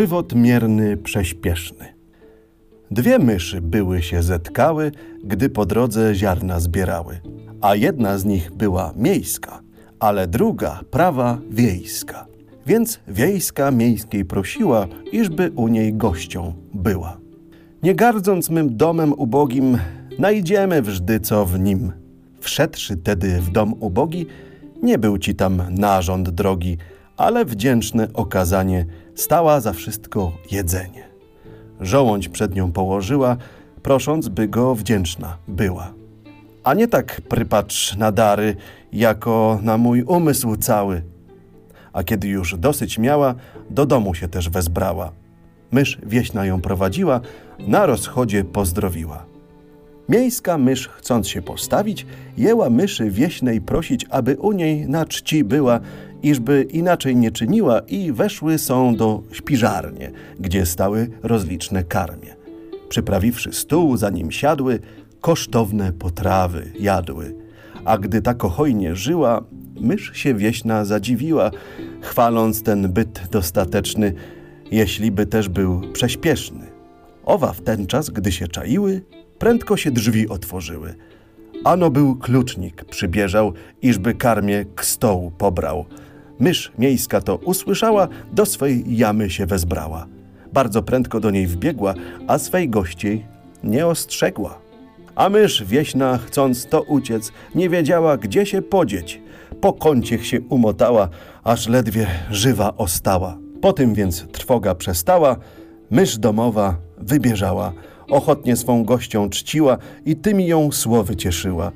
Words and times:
żywot 0.00 0.34
mierny 0.34 0.96
prześpieszny. 0.96 1.84
Dwie 2.90 3.18
myszy 3.18 3.60
były 3.60 4.02
się 4.02 4.22
zetkały, 4.22 4.92
gdy 5.24 5.48
po 5.48 5.66
drodze 5.66 6.14
ziarna 6.14 6.60
zbierały, 6.60 7.20
a 7.60 7.74
jedna 7.74 8.18
z 8.18 8.24
nich 8.24 8.52
była 8.52 8.92
miejska, 8.96 9.60
ale 9.98 10.26
druga 10.26 10.80
prawa 10.90 11.38
wiejska. 11.50 12.26
Więc 12.66 13.00
wiejska 13.08 13.70
miejskiej 13.70 14.24
prosiła, 14.24 14.86
iżby 15.12 15.50
u 15.56 15.68
niej 15.68 15.94
gością 15.94 16.54
była. 16.74 17.16
Nie 17.82 17.94
gardząc 17.94 18.50
mym 18.50 18.76
domem 18.76 19.12
ubogim, 19.12 19.78
najdziemy 20.18 20.82
wżdy 20.82 21.20
co 21.20 21.46
w 21.46 21.58
nim. 21.58 21.92
Wszedłszy 22.40 22.96
tedy 22.96 23.40
w 23.40 23.50
dom 23.50 23.74
ubogi, 23.80 24.26
nie 24.82 24.98
był 24.98 25.18
ci 25.18 25.34
tam 25.34 25.62
narząd 25.70 26.30
drogi, 26.30 26.78
ale 27.20 27.44
wdzięczne 27.44 28.08
okazanie 28.14 28.86
stała 29.14 29.60
za 29.60 29.72
wszystko 29.72 30.32
jedzenie. 30.50 31.08
Żołądź 31.80 32.28
przed 32.28 32.54
nią 32.54 32.72
położyła, 32.72 33.36
prosząc, 33.82 34.28
by 34.28 34.48
go 34.48 34.74
wdzięczna 34.74 35.36
była. 35.48 35.92
A 36.64 36.74
nie 36.74 36.88
tak 36.88 37.20
prypacz 37.20 37.96
na 37.96 38.12
dary, 38.12 38.56
jako 38.92 39.58
na 39.62 39.78
mój 39.78 40.02
umysł 40.02 40.56
cały. 40.56 41.02
A 41.92 42.04
kiedy 42.04 42.28
już 42.28 42.56
dosyć 42.56 42.98
miała, 42.98 43.34
do 43.70 43.86
domu 43.86 44.14
się 44.14 44.28
też 44.28 44.48
wezbrała. 44.48 45.12
Mysz 45.72 45.98
wieśna 46.06 46.44
ją 46.44 46.60
prowadziła, 46.60 47.20
na 47.58 47.86
rozchodzie 47.86 48.44
pozdrowiła. 48.44 49.24
Miejska 50.10 50.58
mysz, 50.58 50.88
chcąc 50.88 51.28
się 51.28 51.42
postawić, 51.42 52.06
jęła 52.36 52.70
myszy 52.70 53.10
wieśnej 53.10 53.60
prosić, 53.60 54.06
aby 54.10 54.36
u 54.36 54.52
niej 54.52 54.88
na 54.88 55.06
czci 55.06 55.44
była, 55.44 55.80
iżby 56.22 56.66
inaczej 56.70 57.16
nie 57.16 57.30
czyniła 57.30 57.80
i 57.80 58.12
weszły 58.12 58.58
są 58.58 58.96
do 58.96 59.22
śpiżarnie, 59.32 60.10
gdzie 60.40 60.66
stały 60.66 61.10
rozliczne 61.22 61.84
karmie. 61.84 62.36
Przyprawiwszy 62.88 63.52
stół, 63.52 63.96
zanim 63.96 64.30
siadły, 64.30 64.78
kosztowne 65.20 65.92
potrawy 65.92 66.72
jadły. 66.80 67.34
A 67.84 67.98
gdy 67.98 68.22
tako 68.22 68.48
hojnie 68.48 68.96
żyła, 68.96 69.44
mysz 69.80 70.12
się 70.14 70.34
wieśna 70.34 70.84
zadziwiła, 70.84 71.50
chwaląc 72.00 72.62
ten 72.62 72.92
byt 72.92 73.22
dostateczny, 73.30 74.12
jeśli 74.70 75.10
by 75.10 75.26
też 75.26 75.48
był 75.48 75.80
prześpieszny. 75.92 76.66
Owa 77.24 77.52
w 77.52 77.60
ten 77.60 77.86
czas, 77.86 78.10
gdy 78.10 78.32
się 78.32 78.48
czaiły, 78.48 79.02
prędko 79.40 79.76
się 79.76 79.90
drzwi 79.90 80.28
otworzyły. 80.28 80.94
Ano 81.64 81.90
był 81.90 82.16
klucznik, 82.16 82.84
przybieżał, 82.84 83.52
iżby 83.82 84.14
karmię 84.14 84.64
k 84.74 84.84
stołu 84.84 85.30
pobrał. 85.30 85.84
Mysz 86.38 86.72
miejska 86.78 87.20
to 87.20 87.36
usłyszała, 87.36 88.08
do 88.32 88.46
swej 88.46 88.84
jamy 88.96 89.30
się 89.30 89.46
wezbrała. 89.46 90.06
Bardzo 90.52 90.82
prędko 90.82 91.20
do 91.20 91.30
niej 91.30 91.46
wbiegła, 91.46 91.94
a 92.26 92.38
swej 92.38 92.68
gościej 92.68 93.26
nie 93.64 93.86
ostrzegła. 93.86 94.58
A 95.14 95.28
mysz 95.28 95.64
wieśna, 95.64 96.18
chcąc 96.18 96.66
to 96.66 96.82
uciec, 96.82 97.32
nie 97.54 97.68
wiedziała, 97.68 98.16
gdzie 98.16 98.46
się 98.46 98.62
podzieć. 98.62 99.20
Po 99.60 99.72
kąciech 99.72 100.26
się 100.26 100.40
umotała, 100.40 101.08
aż 101.44 101.68
ledwie 101.68 102.06
żywa 102.30 102.76
ostała. 102.76 103.38
Po 103.60 103.72
tym 103.72 103.94
więc 103.94 104.26
trwoga 104.32 104.74
przestała, 104.74 105.36
mysz 105.90 106.18
domowa 106.18 106.76
wybierzała, 106.98 107.72
ochotnie 108.10 108.56
swą 108.56 108.84
gością 108.84 109.30
czciła 109.30 109.78
i 110.06 110.16
tymi 110.16 110.46
ją 110.46 110.72
słowy 110.72 111.16
cieszyła. 111.16 111.72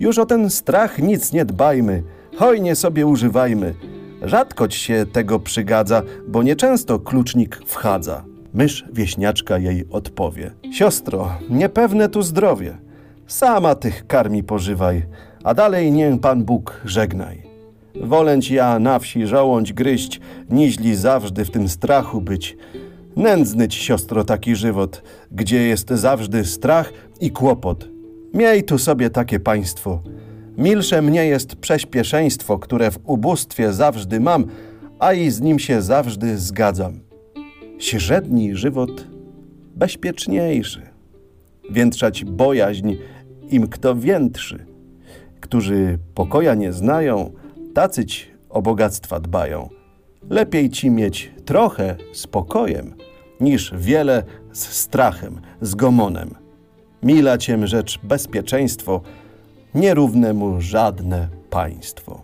Już 0.00 0.18
o 0.18 0.26
ten 0.26 0.50
strach 0.50 0.98
nic 0.98 1.32
nie 1.32 1.44
dbajmy, 1.44 2.02
hojnie 2.36 2.76
sobie 2.76 3.06
używajmy. 3.06 3.74
Rzadkoć 4.22 4.74
się 4.74 5.06
tego 5.12 5.40
przygadza, 5.40 6.02
bo 6.28 6.42
nieczęsto 6.42 6.98
klucznik 6.98 7.60
wchadza. 7.66 8.24
Mysz 8.54 8.84
wieśniaczka 8.92 9.58
jej 9.58 9.84
odpowie. 9.90 10.50
Siostro, 10.72 11.30
niepewne 11.50 12.08
tu 12.08 12.22
zdrowie. 12.22 12.78
Sama 13.26 13.74
tych 13.74 14.06
karmi 14.06 14.42
pożywaj, 14.42 15.02
a 15.44 15.54
dalej 15.54 15.92
niech 15.92 16.20
Pan 16.20 16.44
Bóg 16.44 16.80
żegnaj. 16.84 17.42
Wolęć 18.02 18.50
ja 18.50 18.78
na 18.78 18.98
wsi 18.98 19.26
żołądź 19.26 19.72
gryźć, 19.72 20.20
niźli 20.50 20.96
zawsze 20.96 21.44
w 21.44 21.50
tym 21.50 21.68
strachu 21.68 22.20
być. 22.20 22.56
Nędzny 23.18 23.68
ci, 23.68 23.80
siostro, 23.80 24.24
taki 24.24 24.56
żywot, 24.56 25.02
gdzie 25.32 25.62
jest 25.62 25.90
zawsze 25.90 26.44
strach 26.44 26.92
i 27.20 27.30
kłopot. 27.30 27.88
Miej 28.34 28.64
tu 28.64 28.78
sobie 28.78 29.10
takie 29.10 29.40
państwo. 29.40 30.02
Milsze 30.58 31.02
mnie 31.02 31.26
jest 31.26 31.56
prześpieszeństwo, 31.56 32.58
które 32.58 32.90
w 32.90 32.98
ubóstwie 33.04 33.72
zawsze 33.72 34.20
mam, 34.20 34.46
a 34.98 35.12
i 35.12 35.30
z 35.30 35.40
nim 35.40 35.58
się 35.58 35.82
zawsze 35.82 36.38
zgadzam. 36.38 37.00
Średni 37.78 38.56
żywot 38.56 39.06
bezpieczniejszy. 39.76 40.82
Więtrzać 41.70 42.24
bojaźń 42.24 42.94
im 43.50 43.68
kto 43.68 43.96
więtrzy. 43.96 44.66
Którzy 45.40 45.98
pokoja 46.14 46.54
nie 46.54 46.72
znają, 46.72 47.32
tacyć 47.74 48.30
o 48.48 48.62
bogactwa 48.62 49.20
dbają. 49.20 49.68
Lepiej 50.30 50.70
ci 50.70 50.90
mieć 50.90 51.32
trochę 51.44 51.96
spokojem, 52.12 52.94
niż 53.40 53.72
wiele 53.76 54.22
z 54.52 54.66
strachem, 54.66 55.40
z 55.60 55.74
gomonem. 55.74 56.34
Mila 57.02 57.38
ciem 57.38 57.66
rzecz 57.66 57.98
bezpieczeństwo, 58.02 59.00
nierówne 59.74 60.32
mu 60.32 60.60
żadne 60.60 61.28
państwo. 61.50 62.22